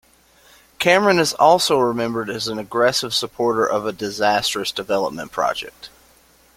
[0.79, 5.89] Cameron is also remembered as an aggressive supporter of a disastrous development project.